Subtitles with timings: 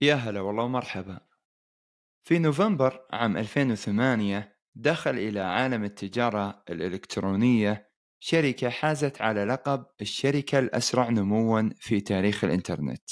[0.00, 1.20] يا هلا والله ومرحبا.
[2.24, 11.08] في نوفمبر عام 2008 دخل إلى عالم التجارة الإلكترونية شركة حازت على لقب الشركة الأسرع
[11.10, 13.10] نمواً في تاريخ الإنترنت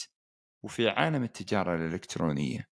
[0.64, 2.68] وفي عالم التجارة الإلكترونية.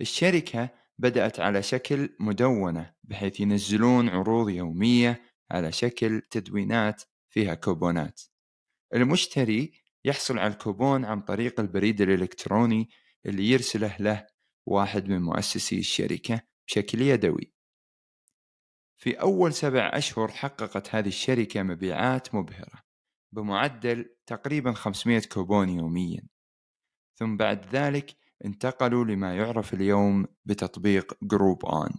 [0.00, 0.68] الشركة
[0.98, 8.20] بدأت على شكل مدونة بحيث ينزلون عروض يومية على شكل تدوينات فيها كوبونات.
[8.94, 12.88] المشتري يحصل على الكوبون عن طريق البريد الإلكتروني
[13.26, 14.26] اللي يرسله له
[14.66, 17.54] واحد من مؤسسي الشركة بشكل يدوي.
[18.96, 22.82] في أول سبع أشهر حققت هذه الشركة مبيعات مبهرة
[23.32, 26.22] بمعدل تقريبا 500 كوبون يوميا.
[27.14, 31.90] ثم بعد ذلك انتقلوا لما يعرف اليوم بتطبيق Groupon.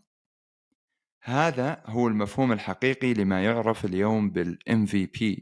[1.24, 5.42] هذا هو المفهوم الحقيقي لما يعرف اليوم بال MVP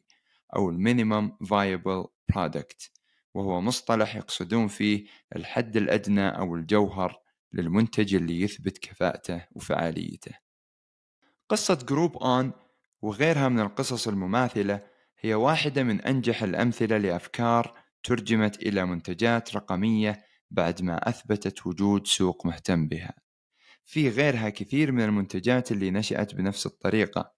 [0.55, 2.89] أو Minimum Viable Product
[3.33, 5.05] وهو مصطلح يقصدون فيه
[5.35, 7.19] الحد الأدنى أو الجوهر
[7.53, 10.31] للمنتج اللي يثبت كفاءته وفعاليته.
[11.49, 12.51] قصة جروب آن
[13.01, 14.83] وغيرها من القصص المماثلة
[15.19, 22.45] هي واحدة من أنجح الأمثلة لأفكار ترجمت إلى منتجات رقمية بعد ما أثبتت وجود سوق
[22.45, 23.13] مهتم بها.
[23.85, 27.33] في غيرها كثير من المنتجات اللي نشأت بنفس الطريقة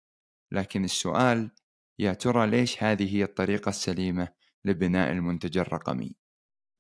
[0.52, 1.52] لكن السؤال
[2.00, 4.28] يا ترى ليش هذه هي الطريقة السليمة؟
[4.66, 6.16] لبناء المنتج الرقمي.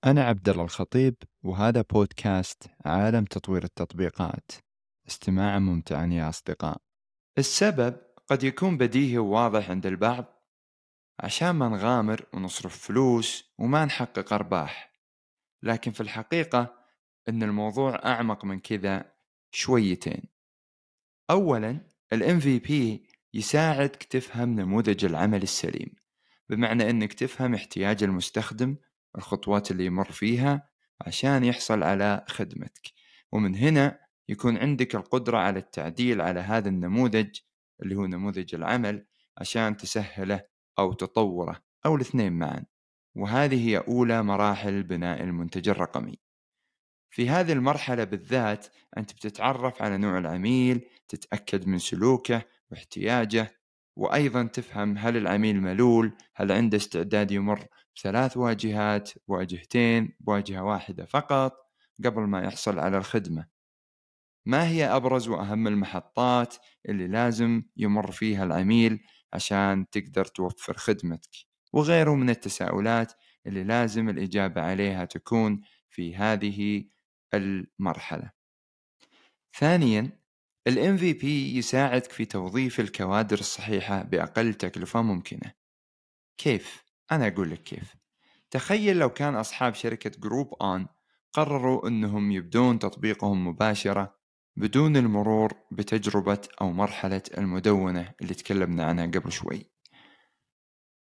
[0.05, 4.51] أنا عبد الله الخطيب وهذا بودكاست عالم تطوير التطبيقات.
[5.07, 6.81] استماعا ممتعا يا أصدقاء.
[7.37, 7.97] السبب
[8.27, 10.25] قد يكون بديهي وواضح عند البعض.
[11.19, 14.93] عشان ما نغامر ونصرف فلوس وما نحقق أرباح.
[15.63, 16.85] لكن في الحقيقة
[17.29, 19.13] أن الموضوع أعمق من كذا
[19.51, 20.23] شويتين.
[21.29, 22.71] أولا ال MVP
[23.33, 26.04] يساعدك تفهم نموذج العمل السليم.
[26.49, 28.75] بمعنى أنك تفهم احتياج المستخدم
[29.17, 30.69] الخطوات اللي يمر فيها
[31.01, 32.91] عشان يحصل على خدمتك.
[33.31, 37.39] ومن هنا يكون عندك القدرة على التعديل على هذا النموذج
[37.83, 39.05] اللي هو نموذج العمل
[39.37, 40.41] عشان تسهله
[40.79, 42.65] أو تطوره أو الاثنين معا.
[43.15, 46.19] وهذه هي أولى مراحل بناء المنتج الرقمي.
[47.09, 48.67] في هذه المرحلة بالذات
[48.97, 52.41] أنت بتتعرف على نوع العميل تتأكد من سلوكه
[52.71, 53.51] واحتياجه
[53.95, 57.67] وأيضا تفهم هل العميل ملول هل عنده استعداد يمر
[58.01, 61.53] ثلاث واجهات واجهتين بواجهة واحدة فقط
[62.05, 63.47] قبل ما يحصل على الخدمة.
[64.45, 66.55] ما هي أبرز وأهم المحطات
[66.89, 69.03] اللي لازم يمر فيها العميل
[69.33, 71.31] عشان تقدر توفر خدمتك؟
[71.73, 73.13] وغيره من التساؤلات
[73.47, 76.85] اللي لازم الإجابة عليها تكون في هذه
[77.33, 78.31] المرحلة.
[79.57, 80.24] ثانيا
[80.67, 85.53] ال MVP يساعدك في توظيف الكوادر الصحيحة بأقل تكلفة ممكنة.
[86.37, 87.95] كيف؟ أنا أقول لك كيف.
[88.51, 90.87] تخيل لو كان أصحاب شركة جروب آن
[91.33, 94.15] قرروا أنهم يبدون تطبيقهم مباشرة
[94.55, 99.71] بدون المرور بتجربة أو مرحلة المدونة اللي تكلمنا عنها قبل شوي.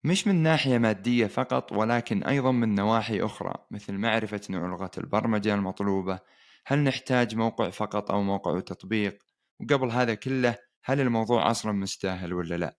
[0.05, 5.55] مش من ناحية مادية فقط ولكن أيضا من نواحي أخرى مثل معرفة نوع لغة البرمجة
[5.55, 6.19] المطلوبة
[6.67, 9.28] هل نحتاج موقع فقط أو موقع وتطبيق
[9.61, 12.79] وقبل هذا كله هل الموضوع أصلا مستاهل ولا لا؟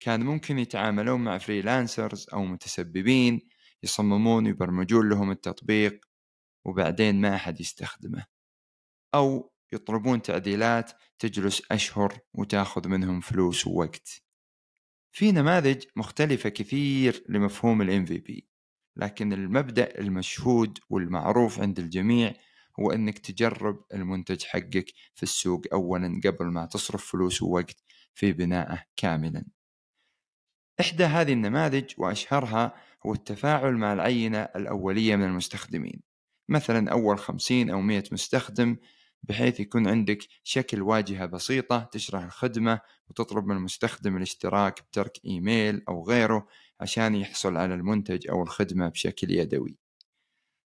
[0.00, 3.40] كان ممكن يتعاملون مع freelancers أو متسببين
[3.82, 6.04] يصممون ويبرمجون لهم التطبيق
[6.66, 8.26] وبعدين ما أحد يستخدمه.
[9.14, 14.22] أو يطلبون تعديلات تجلس أشهر وتأخذ منهم فلوس ووقت.
[15.12, 18.48] في نماذج مختلفة كثير لمفهوم ال MVP
[18.96, 22.34] لكن المبدأ المشهود والمعروف عند الجميع
[22.80, 27.76] هو أنك تجرب المنتج حقك في السوق أولا قبل ما تصرف فلوس ووقت
[28.14, 29.44] في بنائه كاملا.
[30.80, 32.74] إحدى هذه النماذج وأشهرها
[33.06, 36.02] هو التفاعل مع العينة الأولية من المستخدمين.
[36.48, 38.76] مثلا أول خمسين أو مئة مستخدم
[39.22, 46.04] بحيث يكون عندك شكل واجهة بسيطة تشرح الخدمة وتطلب من المستخدم الاشتراك بترك إيميل أو
[46.08, 46.46] غيره
[46.80, 49.87] عشان يحصل على المنتج أو الخدمة بشكل يدوي.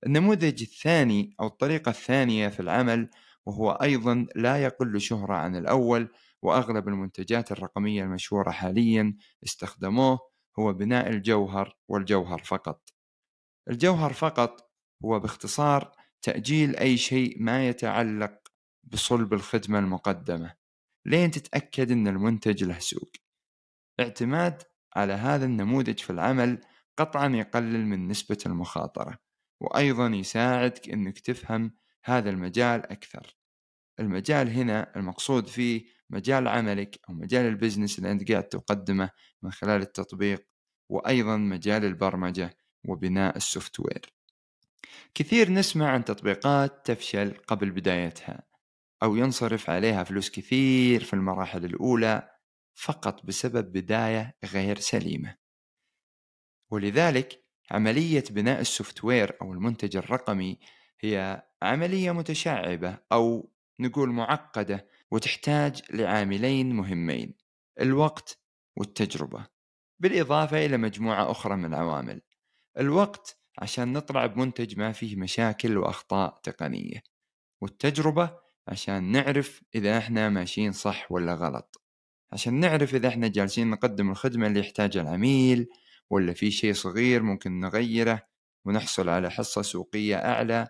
[0.06, 3.09] النموذج الثاني أو الطريقة الثانية في العمل
[3.45, 6.09] وهو أيضا لا يقل شهرة عن الأول
[6.42, 10.19] وأغلب المنتجات الرقمية المشهورة حاليا استخدموه
[10.59, 12.89] هو بناء الجوهر والجوهر فقط.
[13.69, 14.71] الجوهر فقط
[15.06, 18.33] هو باختصار تأجيل أي شيء ما يتعلق
[18.83, 20.56] بصلب الخدمة المقدمة.
[21.06, 23.12] لين تتأكد أن المنتج له سوق.
[24.00, 24.63] اعتماد
[24.95, 26.62] على هذا النموذج في العمل
[26.98, 29.31] قطعا يقلل من نسبة المخاطرة.
[29.62, 33.38] وأيضا يساعدك أنك تفهم هذا المجال أكثر.
[34.00, 39.10] المجال هنا المقصود فيه مجال عملك أو مجال البزنس اللي أنت قاعد تقدمه
[39.42, 40.48] من خلال التطبيق
[40.90, 44.13] وأيضا مجال البرمجة وبناء ال software
[45.16, 48.44] كثير نسمع عن تطبيقات تفشل قبل بدايتها
[49.04, 52.30] أو ينصرف عليها فلوس كثير في المراحل الأولى
[52.75, 55.38] فقط بسبب بداية غير سليمة.
[56.72, 60.60] ولذلك عملية بناء ال software أو المنتج الرقمي
[61.02, 67.34] هي عملية متشعبة أو نقول معقدة وتحتاج لعاملين مهمين
[67.81, 68.40] الوقت
[68.78, 69.46] والتجربة
[70.00, 72.22] بالإضافة إلى مجموعة أخرى من العوامل.
[72.80, 77.04] الوقت عشان نطلع بمنتج ما فيه مشاكل وأخطاء تقنية
[77.62, 78.38] والتجربة
[78.68, 81.81] عشان نعرف إذا إحنا ماشيين صح ولا غلط.
[82.34, 85.69] عشان نعرف إذا إحنا جالسين نقدم الخدمة اللي يحتاجها العميل
[86.12, 88.28] ولا في شيء صغير ممكن نغيره
[88.66, 90.68] ونحصل على حصة سوقية أعلى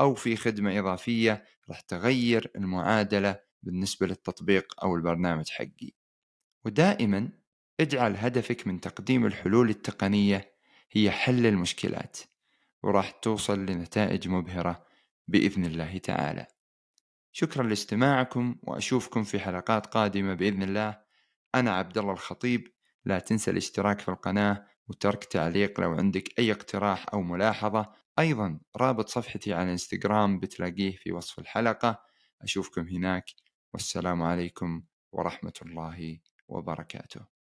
[0.00, 5.90] أو في خدمة إضافية راح تغير المعادلة بالنسبة للتطبيق أو البرنامج حقي.
[6.64, 7.28] ودائما
[7.80, 10.54] اجعل هدفك من تقديم الحلول التقنية
[10.92, 12.18] هي حل المشكلات
[12.82, 14.86] وراح توصل لنتائج مبهرة
[15.28, 16.46] بإذن الله تعالى.
[17.32, 21.00] شكرا لاستماعكم وأشوفكم في حلقات قادمة بإذن الله.
[21.54, 22.68] أنا عبد الله الخطيب
[23.04, 27.92] لا تنسى الاشتراك في القناة وترك تعليق لو عندك أي اقتراح أو ملاحظة.
[28.18, 32.02] أيضا رابط صفحتي على إنستغرام بتلاقيه في وصف الحلقة.
[32.42, 33.24] أشوفكم هناك.
[33.74, 34.82] والسلام عليكم
[35.12, 37.33] ورحمة الله وبركاته.